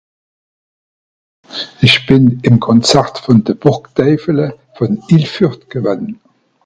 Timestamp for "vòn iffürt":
4.77-5.59